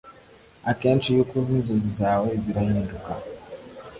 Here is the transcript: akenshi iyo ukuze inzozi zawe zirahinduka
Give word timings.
akenshi 0.71 1.07
iyo 1.09 1.21
ukuze 1.25 1.49
inzozi 1.57 1.91
zawe 1.99 2.29
zirahinduka 2.43 3.11